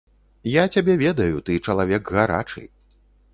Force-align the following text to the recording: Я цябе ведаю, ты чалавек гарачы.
Я 0.51 0.63
цябе 0.77 0.95
ведаю, 1.03 1.43
ты 1.49 1.59
чалавек 1.69 2.11
гарачы. 2.17 2.65